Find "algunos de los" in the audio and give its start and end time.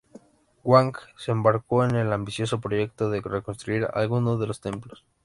3.93-4.59